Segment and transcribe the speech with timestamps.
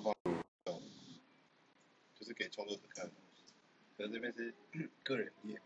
[0.00, 0.82] 播放
[2.14, 3.12] 就是给创作者看的
[3.96, 4.54] 可能这边是
[5.02, 5.60] 个人页